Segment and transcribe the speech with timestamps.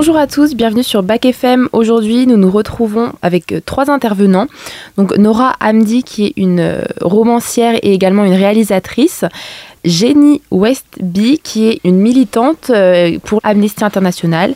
[0.00, 1.68] Bonjour à tous, bienvenue sur Bac FM.
[1.72, 4.46] Aujourd'hui, nous nous retrouvons avec euh, trois intervenants.
[4.96, 9.26] Donc Nora Hamdi qui est une euh, romancière et également une réalisatrice.
[9.84, 14.54] Jenny Westby qui est une militante euh, pour Amnesty International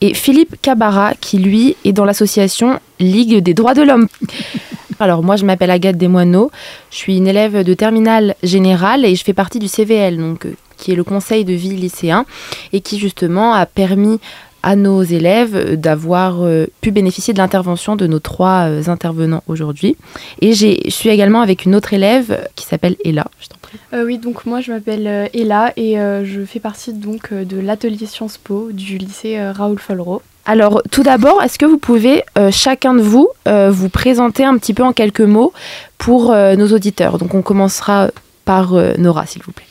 [0.00, 4.06] et Philippe Cabara qui lui est dans l'association Ligue des droits de l'homme.
[5.00, 6.52] Alors moi je m'appelle Agathe Desmoineaux,
[6.92, 10.92] je suis une élève de terminale générale et je fais partie du CVL donc qui
[10.92, 12.26] est le conseil de vie lycéen
[12.72, 14.20] et qui justement a permis
[14.64, 19.96] à nos élèves d'avoir euh, pu bénéficier de l'intervention de nos trois euh, intervenants aujourd'hui.
[20.40, 23.26] Et je suis également avec une autre élève qui s'appelle Ella.
[23.40, 23.78] Je t'en prie.
[23.92, 28.38] Euh, oui, donc moi je m'appelle Ella et je fais partie donc de l'atelier Sciences
[28.38, 30.22] Po du lycée Raoul Follereau.
[30.46, 34.82] Alors, tout d'abord, est-ce que vous pouvez, chacun de vous, vous présenter un petit peu
[34.82, 35.52] en quelques mots
[35.98, 37.18] pour nos auditeurs?
[37.18, 38.10] Donc, on commencera
[38.44, 39.64] par Nora, s'il vous plaît.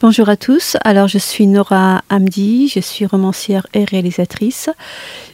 [0.00, 0.76] Bonjour à tous.
[0.84, 4.70] Alors, je suis Nora Hamdi, je suis romancière et réalisatrice.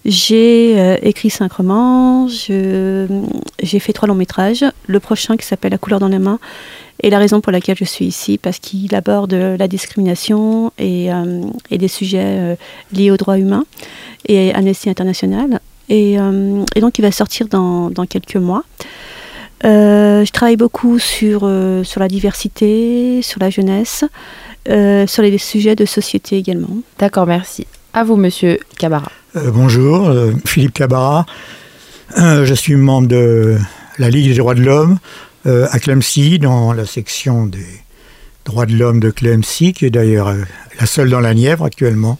[0.06, 4.64] J'ai euh, écrit cinq romans, j'ai fait trois longs métrages.
[4.86, 6.38] Le prochain qui s'appelle La couleur dans les mains
[7.02, 11.42] est la raison pour laquelle je suis ici, parce qu'il aborde la discrimination et, euh,
[11.70, 12.56] des sujets euh,
[12.90, 13.66] liés aux droits humains
[14.26, 15.60] et Amnesty International.
[15.90, 18.64] Et, donc, il va sortir dans quelques mois.
[19.64, 21.50] Je travaille beaucoup sur,
[21.84, 24.04] sur la diversité, sur la jeunesse.
[24.70, 26.78] Euh, sur les sujets de société également.
[26.98, 27.66] D'accord, merci.
[27.92, 29.12] À vous, monsieur Cabara.
[29.36, 31.26] Euh, bonjour, euh, Philippe Cabara.
[32.16, 33.58] je suis membre de
[33.98, 34.98] la Ligue des droits de l'homme
[35.44, 37.66] à Clemcy, dans la section des
[38.46, 40.32] droits de l'homme de Clemcy, qui est d'ailleurs
[40.80, 42.18] la seule dans la Nièvre actuellement.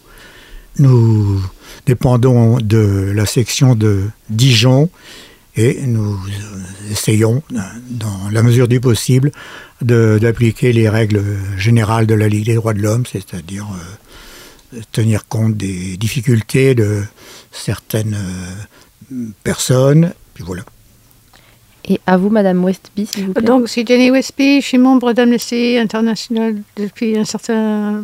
[0.79, 1.41] Nous
[1.87, 4.91] dépendons de la section de Dijon
[5.57, 6.19] et nous
[6.91, 7.43] essayons,
[7.91, 9.31] dans la mesure du possible,
[9.81, 11.23] d'appliquer les règles
[11.57, 13.67] générales de la Ligue des droits de l'homme, c'est-à-dire
[14.75, 17.03] euh, tenir compte des difficultés de
[17.53, 18.17] certaines
[19.13, 20.13] euh, personnes.
[20.35, 20.63] Puis voilà.
[21.87, 23.45] Et à vous, Madame Westby, s'il vous plaît.
[23.45, 28.03] Donc, c'est Jenny Westby, je suis membre d'Amnesty International depuis un certain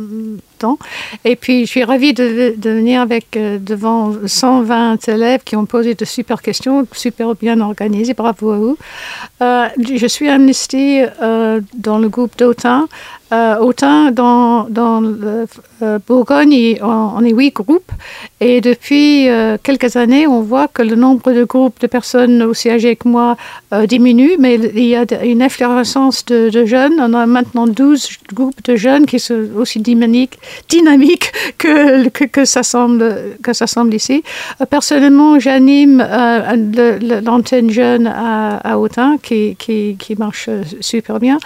[1.24, 5.94] Et puis, je suis ravie de, venir avec euh, devant 120 élèves qui ont posé
[5.94, 8.14] de super questions, super bien organisées.
[8.14, 8.78] Bravo à vous.
[9.42, 12.88] Euh, je suis Amnesty euh, dans le groupe d'Autun.
[13.60, 15.46] Autun, dans, dans le,
[16.08, 17.92] Bourgogne, on, est huit groupes.
[18.40, 19.28] Et depuis
[19.62, 23.36] quelques années, on voit que le nombre de groupes de personnes aussi âgées que moi
[23.86, 26.94] diminue, mais il y a une inflorescence de, de, jeunes.
[26.98, 32.62] On a maintenant 12 groupes de jeunes qui sont aussi dynamiques, dynamique que, que, ça
[32.62, 34.22] semble, que ça semble ici.
[34.60, 40.48] Euh, personnellement, j'anime euh, l'antenne jeune à, à Autun qui, qui, qui, marche
[40.80, 41.38] super bien.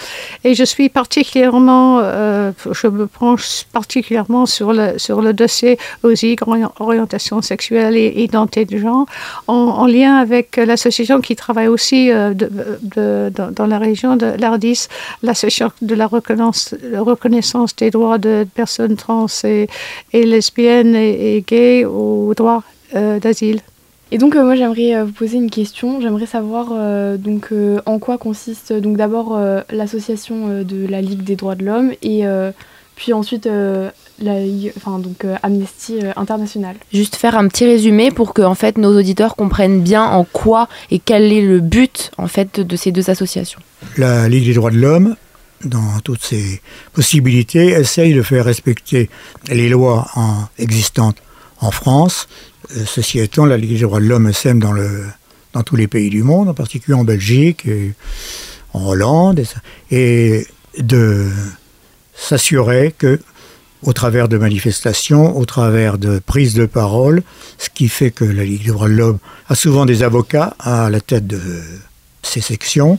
[0.45, 6.41] Et je suis particulièrement, euh, je me penche particulièrement sur le, sur le dossier OSIG,
[6.79, 9.07] orientation sexuelle et identité de genre,
[9.47, 14.89] en, lien avec l'association qui travaille aussi dans la région de l'ARDIS,
[15.23, 19.69] l'association de la reconnaissance des droits de personnes trans et,
[20.13, 22.63] lesbiennes et, gays au droit
[22.95, 23.61] euh, d'asile.
[24.13, 26.01] Et donc euh, moi j'aimerais euh, vous poser une question.
[26.01, 26.69] J'aimerais savoir
[27.19, 27.53] donc
[27.87, 29.39] en quoi consiste donc d'abord
[29.71, 32.25] l'association de la Ligue des droits de l'homme et
[32.97, 33.49] puis ensuite
[34.21, 34.33] la,
[34.77, 36.77] enfin, donc, Amnesty International.
[36.93, 40.69] Juste faire un petit résumé pour que en fait, nos auditeurs comprennent bien en quoi
[40.93, 43.59] et quel est le but en fait, de ces deux associations.
[43.99, 45.17] La Ligue des droits de l'homme
[45.65, 46.61] dans toutes ses
[46.93, 49.09] possibilités, essaye de faire respecter
[49.49, 50.09] les lois
[50.59, 51.17] existantes
[51.61, 52.29] en France.
[52.77, 56.23] Euh, ceci étant, la Ligue des droits de l'homme sème dans, tous les pays du
[56.23, 57.93] monde, en particulier en Belgique et
[58.73, 59.45] en Hollande,
[59.91, 60.47] et,
[60.79, 61.31] de
[62.17, 63.21] s'assurer que
[63.83, 67.23] au travers de manifestations, au travers de prises de parole,
[67.59, 69.19] ce qui fait que la Ligue des droits de l'homme
[69.49, 71.41] a souvent des avocats à la tête de
[72.23, 72.99] ces sections,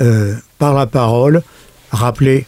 [0.00, 1.42] euh, par la parole,
[1.92, 2.46] rappeler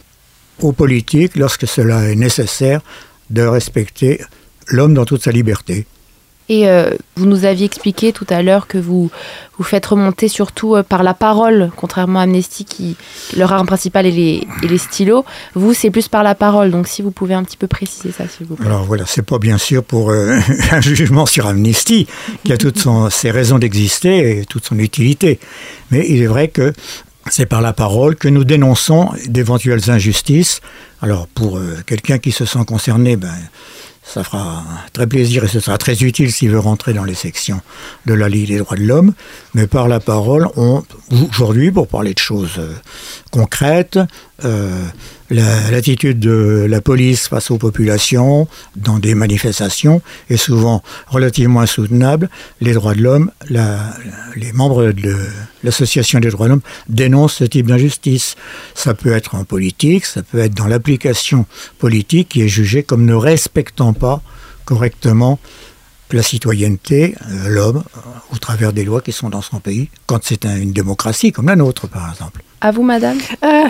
[0.61, 2.81] aux politiques, lorsque cela est nécessaire,
[3.29, 4.21] de respecter
[4.67, 5.85] l'homme dans toute sa liberté.
[6.47, 9.09] Et euh, vous nous aviez expliqué tout à l'heure que vous
[9.57, 12.97] vous faites remonter surtout euh, par la parole, contrairement à Amnesty qui
[13.35, 15.25] leur arme principal est les, les stylos.
[15.55, 16.69] Vous, c'est plus par la parole.
[16.69, 18.67] Donc, si vous pouvez un petit peu préciser ça, s'il vous plaît.
[18.67, 20.37] Alors voilà, c'est pas bien sûr pour euh,
[20.71, 22.05] un jugement sur Amnesty
[22.43, 25.39] qui a toutes ses raisons d'exister et toute son utilité.
[25.89, 26.73] Mais il est vrai que
[27.29, 30.61] c'est par la parole que nous dénonçons d'éventuelles injustices.
[31.01, 33.33] Alors pour euh, quelqu'un qui se sent concerné, ben,
[34.03, 34.63] ça fera
[34.93, 37.61] très plaisir et ce sera très utile s'il veut rentrer dans les sections
[38.05, 39.13] de la Ligue des droits de l'homme.
[39.55, 40.47] Mais par la parole,
[41.09, 42.61] aujourd'hui, pour parler de choses
[44.43, 44.85] euh,
[45.31, 52.29] L'attitude de la police face aux populations dans des manifestations est souvent relativement insoutenable.
[52.61, 55.15] Les droits de l'homme, les membres de
[55.63, 58.35] l'association des droits de l'homme dénoncent ce type d'injustice.
[58.75, 61.47] Ça peut être en politique, ça peut être dans l'application
[61.79, 64.21] politique qui est jugée comme ne respectant pas
[64.63, 65.39] correctement
[66.15, 67.99] la citoyenneté, euh, l'homme, euh,
[68.31, 71.55] au travers des lois qui sont dans son pays, quand c'est une démocratie comme la
[71.55, 72.41] nôtre, par exemple.
[72.65, 73.67] À vous, madame euh,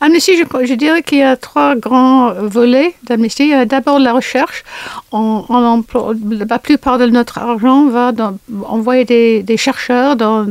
[0.00, 3.52] Amnesty, je, dirais qu'il y a trois grands volets d'Amnesty.
[3.66, 4.64] D'abord, la recherche.
[5.12, 5.44] On,
[6.30, 8.12] la plupart de notre argent va
[8.66, 10.46] envoyer des, chercheurs dans,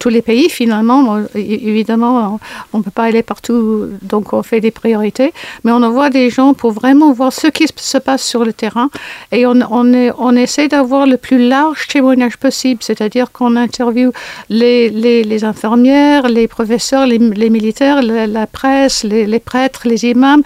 [0.00, 1.18] tous les pays, finalement.
[1.34, 2.40] évidemment,
[2.72, 5.34] on ne peut pas aller partout, donc on fait des priorités.
[5.64, 8.88] Mais on envoie des gens pour vraiment voir ce qui se passe sur le terrain.
[9.32, 14.12] Et on, on, on essaie d'avoir le plus large témoignage possible, c'est-à-dire qu'on interviewe
[14.48, 20.42] les, infirmières, les professeurs, les, militaires, la, presse, les, prêtres, les imams,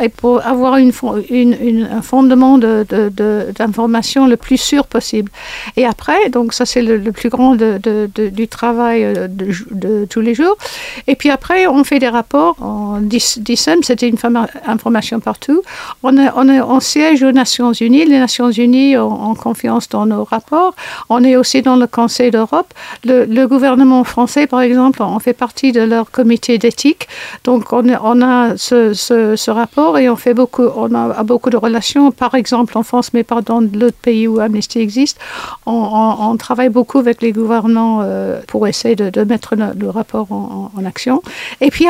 [0.00, 0.92] et pour avoir une,
[1.90, 5.30] un fondement d'information de, le plus sûr possible.
[5.76, 10.56] Et après, donc ça c'est le, plus grand du travail euh, de, tous les jours.
[11.06, 14.18] Et puis après, on fait des rapports, on discerne, c'était une
[14.66, 15.62] information partout.
[16.02, 18.04] On, on, on siège aux Nations Unies.
[18.04, 20.74] Les Nations Unies ont, confiance dans nos rapports.
[21.08, 22.72] On est aussi dans le Conseil d'Europe.
[23.04, 27.08] Le, gouvernement français, par exemple, on fait partie de leur comité d'éthique.
[27.44, 32.34] Donc, on, a ce, rapport et on fait beaucoup, on a beaucoup de relations, par
[32.34, 35.18] exemple en France, mais pas dans d'autres pays où Amnesty existe.
[35.66, 41.22] On, travaille beaucoup avec les gouvernements euh, pour essayer de, mettre le, rapport en, action.
[41.60, 41.86] Et puis,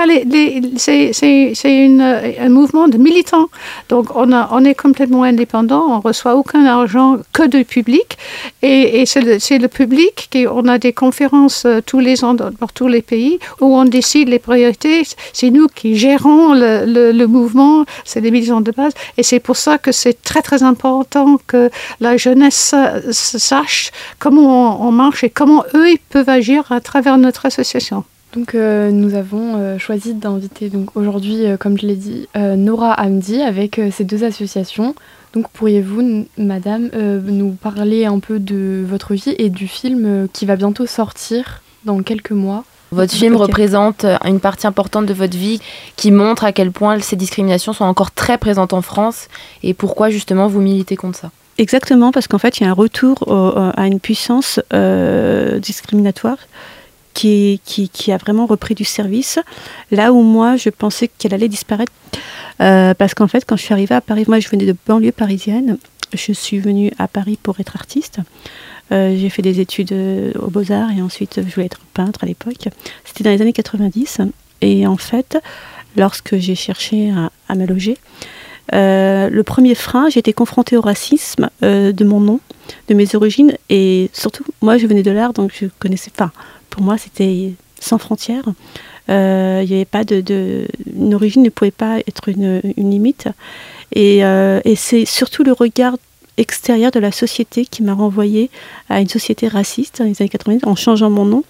[0.76, 1.12] c'est
[2.38, 3.48] un mouvement de militants.
[3.88, 5.84] Donc, on, est complètement indépendant.
[5.88, 8.18] On reçoit aucun argent que du public.
[8.62, 12.88] Et, c'est le, public qui, on a des conférences euh, tous les ans dans, tous
[12.88, 15.02] les pays où on décide les priorités.
[15.32, 18.92] C'est nous qui gérons le, mouvement, c'est les militants de base.
[19.18, 21.70] Et c'est pour ça que c'est très très important que
[22.00, 22.74] la jeunesse
[23.10, 28.04] sache comment on, marche et comment eux ils peuvent agir à travers notre association.
[28.34, 33.42] Donc euh, nous avons euh, choisi d'inviter donc aujourd'hui, comme je l'ai dit, Nora Hamdi
[33.42, 34.94] avec ces deux associations.
[35.32, 40.26] Donc pourriez-vous, madame, euh, nous parler un peu de votre vie et du film euh,
[40.32, 42.64] qui va bientôt sortir dans quelques mois?
[42.92, 45.60] Votre film représente euh, une partie importante de votre vie
[45.96, 49.28] qui montre à quel point ces discriminations sont encore très présentes en France
[49.62, 51.30] et pourquoi justement vous militez contre ça.
[51.58, 53.30] Exactement, parce qu'en fait, il y a un retour
[53.76, 54.58] à une puissance
[55.58, 56.38] discriminatoire
[57.12, 57.60] qui,
[57.92, 59.38] qui, a vraiment repris du service,
[59.90, 61.92] là où moi, je pensais qu'elle allait disparaître.
[62.60, 65.12] Euh, parce qu'en fait, quand je suis arrivée à Paris, moi je venais de banlieue
[65.12, 65.78] parisienne,
[66.12, 68.20] je suis venue à Paris pour être artiste.
[68.92, 72.26] Euh, j'ai fait des études euh, aux beaux-arts et ensuite je voulais être peintre à
[72.26, 72.68] l'époque.
[73.04, 74.18] C'était dans les années 90.
[74.62, 75.38] Et en fait,
[75.96, 77.12] lorsque j'ai cherché
[77.48, 77.96] à, me loger,
[78.72, 82.40] le premier frein, j'ai été confrontée au racisme de mon nom,
[82.88, 83.56] de mes origines.
[83.70, 86.30] Et surtout, moi je venais de l'art, donc je connaissais pas.
[86.68, 88.44] Pour moi, c'était sans frontières.
[89.10, 90.66] Euh, il n'y avait pas de,
[90.96, 93.28] Une origine ne pouvait pas être une, limite.
[93.96, 95.96] Euh, et, c'est surtout le regard
[96.36, 98.50] extérieur de la société qui m'a renvoyé
[98.88, 101.44] à une société raciste dans les années 90 en changeant mon nom.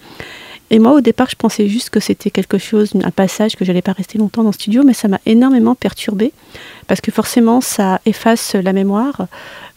[0.69, 3.81] Et moi, au départ, je pensais juste que c'était quelque chose, un passage, que j'allais
[3.81, 6.31] pas rester longtemps dans le studio, mais ça m'a énormément perturbée,
[6.87, 9.27] parce que forcément, ça efface la mémoire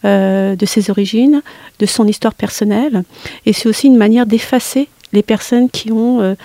[0.05, 1.41] euh, de ses origines,
[1.79, 3.03] de son histoire personnelle,
[3.45, 6.35] et c'est aussi une manière d'effacer les personnes qui ont euh,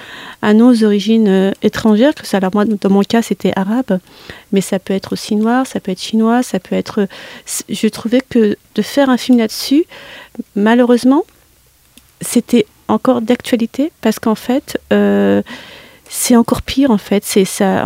[0.41, 3.99] un aux origines euh, étrangères, que ça, alors dans mon cas, c'était arabe,
[4.53, 7.07] mais ça peut être aussi noir, ça peut être chinois, ça peut être.
[7.69, 9.85] Je trouvais que de faire un film là-dessus,
[10.55, 11.25] malheureusement,
[12.21, 15.43] c'était encore d'actualité parce qu'en fait, euh,
[16.09, 17.25] c'est encore pire en fait.
[17.25, 17.85] C'est ça,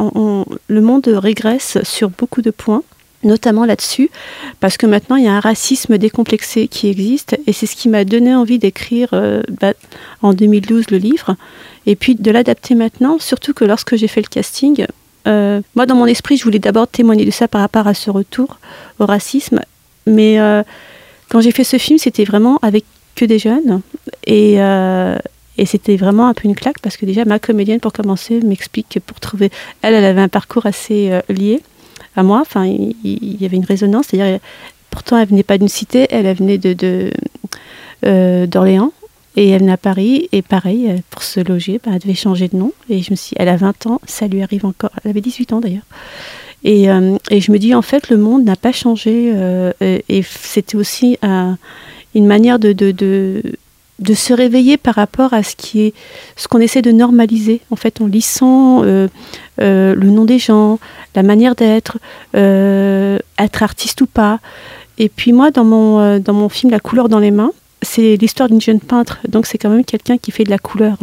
[0.69, 2.83] le monde régresse sur beaucoup de points
[3.25, 4.11] notamment là-dessus,
[4.61, 7.89] parce que maintenant il y a un racisme décomplexé qui existe, et c'est ce qui
[7.89, 9.73] m'a donné envie d'écrire euh, bah,
[10.23, 11.37] en 2012 le livre,
[11.87, 14.87] et puis de l'adapter maintenant, surtout que lorsque j'ai fait le casting,
[15.27, 18.11] euh, moi dans mon esprit je voulais d'abord témoigner de ça par rapport à ce
[18.11, 18.59] retour
[18.99, 19.61] au racisme,
[20.07, 20.63] mais euh,
[21.29, 23.81] quand j'ai fait ce film c'était vraiment avec que des jeunes,
[24.27, 24.59] et,
[25.67, 28.99] c'était vraiment un peu une claque, parce que déjà ma comédienne pour commencer m'explique que
[28.99, 29.51] pour trouver,
[29.83, 31.63] elle, elle avait un parcours assez lié,
[32.17, 32.41] à moi.
[32.41, 34.07] Enfin, il, y avait une résonance.
[34.11, 34.41] C'est-à-dire,
[34.91, 37.11] pourtant, elle venait pas d'une cité, elle, venait de,
[38.07, 38.93] euh, d'Orléans.
[39.37, 42.47] Et elle venait à Paris, et pareil, euh, pour se loger, bah, elle devait changer
[42.47, 42.73] de nom.
[42.89, 44.91] Et je me suis elle a 20 ans, ça lui arrive encore.
[45.03, 45.83] Elle avait 18 ans d'ailleurs.
[46.63, 49.33] Et, euh, et je me dis, en fait, le monde n'a pas changé.
[49.81, 51.19] et c'était aussi
[52.15, 53.43] une manière de, de
[54.15, 55.95] se réveiller par rapport à ce qui est
[56.37, 59.09] ce qu'on essaie de normaliser en fait en lissant euh,
[59.61, 60.79] euh, le nom des gens,
[61.15, 61.99] la manière d'être,
[62.37, 64.41] euh, être artiste ou pas.
[64.99, 68.49] Et puis moi dans mon dans mon film La couleur dans les mains, c'est l'histoire
[68.49, 70.97] d'une jeune peintre, donc c'est quand même quelqu'un qui fait de la couleur.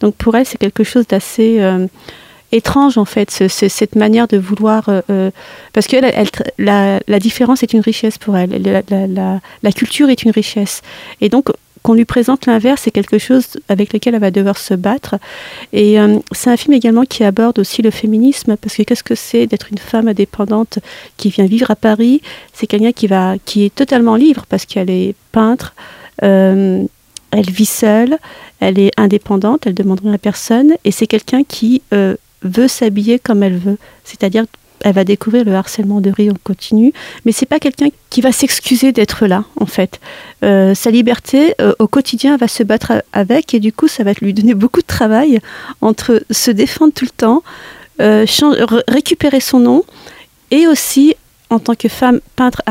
[0.00, 1.60] Donc pour elle c'est quelque chose d'assez
[2.52, 4.88] étrange en fait, cette manière de vouloir...
[5.72, 5.96] parce que
[6.58, 10.82] la, la, différence est une richesse pour elle, la, la, culture est une richesse.
[11.20, 11.50] Et donc
[11.86, 15.14] qu'on lui présente l'inverse, c'est quelque chose avec lequel elle va devoir se battre.
[15.72, 19.14] Et euh, c'est un film également qui aborde aussi le féminisme, parce que qu'est-ce que
[19.14, 20.80] c'est d'être une femme indépendante
[21.16, 22.22] qui vient vivre à Paris?
[22.52, 25.76] C'est quelqu'un qui, va, qui est totalement libre, parce qu'elle est peintre,
[26.24, 26.82] euh,
[27.30, 28.18] elle vit seule,
[28.58, 33.20] elle est indépendante, elle demande rien à personne, et c'est quelqu'un qui euh, veut s'habiller
[33.20, 34.46] comme elle veut, c'est-à-dire
[34.84, 36.92] elle va découvrir le harcèlement de rire en continu,
[37.24, 40.00] mais c'est pas quelqu'un qui va s'excuser d'être là, en fait.
[40.44, 44.12] Euh, sa liberté euh, au quotidien va se battre avec, et du coup, ça va
[44.20, 45.40] lui donner beaucoup de travail
[45.80, 47.42] entre se défendre tout le temps,
[48.00, 48.26] euh,
[48.88, 49.84] récupérer son nom,
[50.50, 51.14] et aussi,
[51.50, 52.62] en tant que femme peintre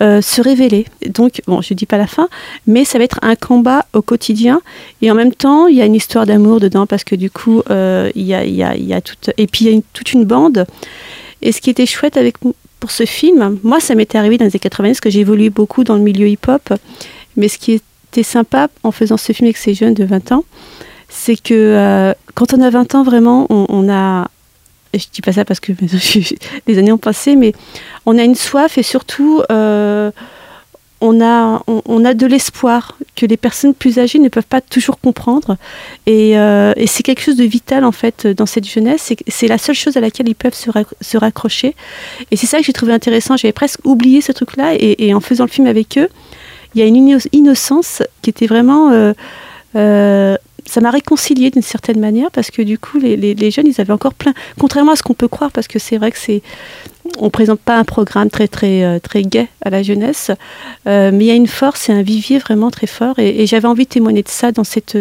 [0.00, 0.86] artiste, se révéler.
[1.08, 2.28] Donc, bon, je dis pas la fin,
[2.66, 4.60] mais ça va être un combat au quotidien.
[5.02, 7.62] Et en même temps, il y a une histoire d'amour dedans parce que du coup,
[7.68, 9.30] il y, a, y, toute.
[9.36, 10.66] Et puis, il y a toute une bande.
[11.42, 12.36] Et ce qui était chouette avec,
[12.80, 15.84] pour ce film, moi, ça m'était arrivé dans les années 80 parce que évolué beaucoup
[15.84, 16.72] dans le milieu hip-hop.
[17.36, 20.44] Mais ce qui était sympa en faisant ce film avec ces jeunes de 20 ans,
[21.08, 24.28] c'est que euh, quand on a 20 ans, vraiment, on, a.
[24.98, 25.72] Je dis pas ça parce que
[26.66, 27.52] les années ont passé, mais
[28.06, 29.42] on a une soif et surtout.
[29.50, 30.10] Euh,
[31.00, 34.98] on a, on, a de l'espoir que les personnes plus âgées ne peuvent pas toujours
[34.98, 35.58] comprendre.
[36.08, 39.12] Euh, et, c'est quelque chose de vital, en fait, dans cette jeunesse.
[39.28, 41.74] C'est la seule chose à laquelle ils peuvent se, raccrocher.
[42.30, 43.36] Et c'est ça que j'ai trouvé intéressant.
[43.36, 44.76] J'avais presque oublié ce truc-là.
[44.78, 46.08] Et, en faisant le film avec eux,
[46.74, 48.90] il y a une innocence qui était vraiment...
[48.90, 49.12] Euh,
[49.76, 50.36] euh,
[50.66, 54.14] ça m'a réconcilié d'une certaine manière parce que du coup les, jeunes ils avaient encore
[54.14, 56.42] plein contrairement à ce qu'on peut croire parce que c'est vrai que c'est
[57.18, 60.30] on présente pas un programme très très euh, très gai à la jeunesse,
[60.86, 63.18] euh, mais il y a une force et un vivier vraiment très fort.
[63.18, 64.96] Et, j'avais envie de témoigner de ça dans cette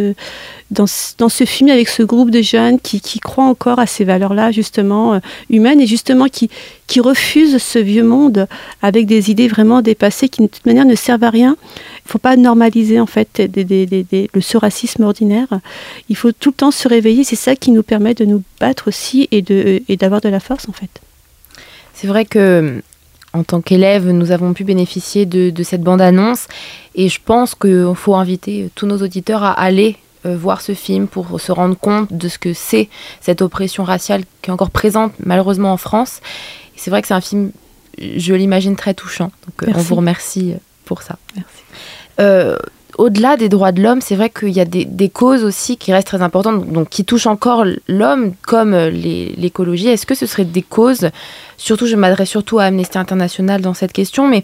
[0.74, 4.51] dans, ce film avec ce groupe de jeunes qui, qui croient encore à ces valeurs-là
[4.51, 6.50] justement euh, humaines et justement qui
[6.88, 8.48] qui refusent ce vieux monde
[8.82, 11.56] avec des idées vraiment dépassées qui de toute manière ne servent à rien.
[12.06, 15.48] Il faut pas normaliser en fait le ce racisme ordinaire.
[16.10, 17.24] Il faut tout le temps se réveiller.
[17.24, 20.39] C'est ça qui nous permet de nous battre aussi et de et d'avoir de la
[20.39, 21.01] force en fait.
[21.94, 22.82] C'est vrai que
[23.34, 26.48] en tant qu'élève, nous avons pu bénéficier de, cette bande-annonce
[26.94, 31.39] et je pense qu'il faut inviter tous nos auditeurs à aller voir ce film pour
[31.39, 32.89] se rendre compte de ce que c'est
[33.22, 36.22] cette oppression raciale qui est encore présente malheureusement en France.
[36.75, 37.51] C'est vrai que c'est un film,
[37.98, 39.32] je l'imagine, très touchant.
[39.46, 40.53] Donc euh, on vous remercie
[40.86, 41.18] pour ça.
[41.36, 41.63] Merci.
[42.20, 42.58] Euh,
[42.98, 46.08] au-delà des droits de l'homme, c'est vrai qu'il y a des, causes aussi qui restent
[46.08, 49.88] très importantes, donc qui touchent encore l'homme, comme l'écologie.
[49.88, 51.10] Est-ce que ce seraient des causes?
[51.58, 54.44] Surtout, je m'adresse surtout à Amnesty International dans cette question, mais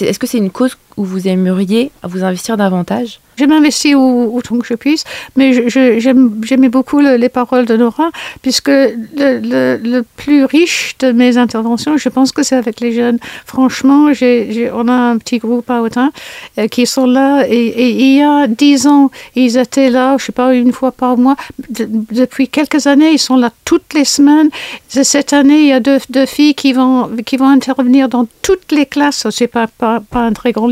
[0.00, 4.66] est-ce que c'est une cause où vous aimeriez vous investir davantage je m'investis autant que
[4.66, 5.04] je puisse,
[5.36, 8.10] mais j'aimais beaucoup les paroles de Nora,
[8.42, 13.18] puisque le, plus riche de mes interventions, je pense que c'est avec les jeunes.
[13.46, 14.12] Franchement,
[14.74, 16.12] on a un petit groupe à Autun
[16.58, 20.26] euh, qui sont là, et, il y a dix ans, ils étaient là, je ne
[20.26, 21.36] sais pas, une fois par mois.
[21.70, 24.50] depuis quelques années, ils sont là toutes les semaines.
[24.88, 27.08] Cette année, il y a deux, filles qui vont,
[27.42, 29.26] intervenir dans toutes les classes.
[29.30, 30.66] C'est pas, pas, un très grand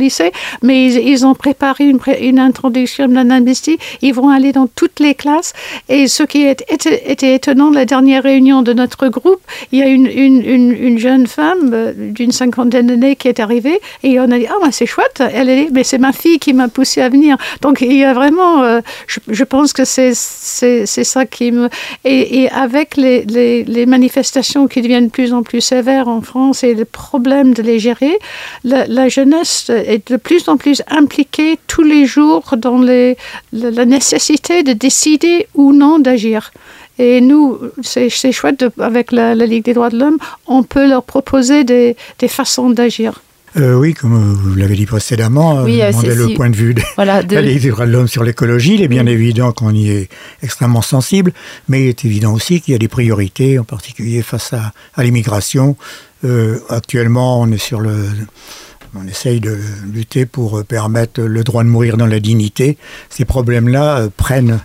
[0.62, 5.52] mais ils, ont préparé une, introduction de l'amnistie, ils vont aller dans toutes les classes.
[5.88, 9.40] Et ce qui était, étonnant, la dernière réunion de notre groupe,
[9.72, 13.80] il y a une, une, une, jeune femme euh, d'une cinquantaine d'années qui est arrivée
[14.02, 16.68] et on a dit, ah, c'est chouette, elle est, mais c'est ma fille qui m'a
[16.68, 17.36] poussé à venir.
[17.60, 21.68] Donc il y a vraiment, euh, je, pense que c'est ça qui me...
[22.04, 26.84] Et, avec les, manifestations qui deviennent de plus en plus sévères en France et le
[26.84, 28.18] problème de les gérer,
[28.64, 33.16] la, la jeunesse est de plus en plus impliquée tous les jours dans les,
[33.52, 36.52] la nécessité de décider ou non d'agir.
[36.98, 41.64] Et nous, c'est chouette, avec la, Ligue des droits de l'homme, on peut leur proposer
[41.64, 43.22] des, des façons d'agir.
[43.56, 47.22] Euh, oui, comme vous l'avez dit précédemment, oui, euh, le point de vue de, la
[47.22, 48.74] Ligue des droits de l'homme sur l'écologie.
[48.74, 50.08] Il est bien évident qu'on y est
[50.42, 51.32] extrêmement sensible,
[51.68, 55.02] mais il est évident aussi qu'il y a des priorités, en particulier face à, à
[55.02, 55.76] l'immigration.
[56.24, 57.96] Euh, actuellement, on est sur le
[58.94, 59.56] on essaye de
[59.92, 62.76] lutter pour permettre le droit de mourir dans la dignité.
[63.08, 64.60] Ces problèmes-là euh, prennent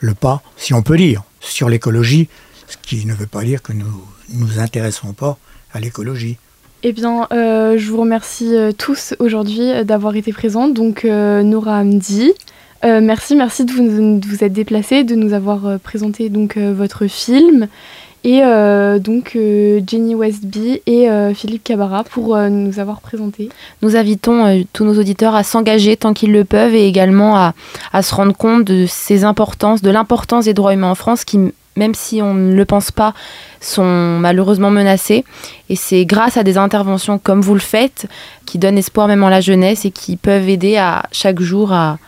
[0.00, 2.28] le pas, si on peut dire, sur l'écologie,
[2.68, 3.86] ce qui ne veut pas dire que nous
[4.30, 5.38] ne nous intéressons pas
[5.72, 6.38] à l'écologie.
[6.82, 10.68] Eh bien, euh, je vous remercie euh, tous aujourd'hui d'avoir été présents.
[10.68, 12.32] Donc, Nora Hamdi,
[12.82, 17.68] merci, merci de vous, être déplacé, de nous avoir présenté donc votre film
[18.24, 23.48] et euh, donc euh, Jenny Westby et euh, Philippe Cabara pour nous avoir présenté.
[23.82, 27.54] Nous invitons tous nos auditeurs à s'engager tant qu'ils le peuvent et également à,
[27.92, 31.38] à, se rendre compte de ces importances, de l'importance des droits humains en France qui,
[31.76, 33.12] même si on ne le pense pas,
[33.60, 35.24] sont malheureusement menacés.
[35.68, 38.06] Et c'est grâce à des interventions comme vous le faites
[38.46, 41.98] qui donnent espoir même en la jeunesse et qui peuvent aider à chaque jour à,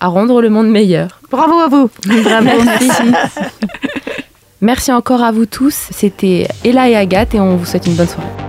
[0.00, 1.20] à rendre le monde meilleur.
[1.30, 1.90] Bravo à vous.
[2.22, 2.50] Bravo.
[2.64, 2.90] Merci.
[4.64, 5.88] Merci encore à vous tous.
[5.90, 8.43] C'était Ella et Agathe et on vous souhaite une bonne soirée.